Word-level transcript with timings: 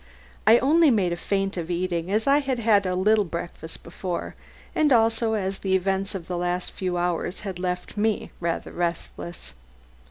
I 0.47 0.57
only 0.57 0.89
made 0.89 1.13
a 1.13 1.15
feint 1.15 1.57
of 1.57 1.69
eating, 1.69 2.09
as 2.09 2.25
I 2.25 2.39
had 2.39 2.57
had 2.57 2.87
a 2.87 2.95
little 2.95 3.23
breakfast 3.23 3.83
before, 3.83 4.33
and 4.73 4.91
also 4.91 5.33
as 5.33 5.59
the 5.59 5.75
events 5.75 6.15
of 6.15 6.25
the 6.25 6.39
last 6.39 6.71
few 6.71 6.97
hours 6.97 7.41
had 7.41 7.59
left 7.59 7.95
me 7.97 8.31
rather 8.39 8.71
restless. 8.71 9.53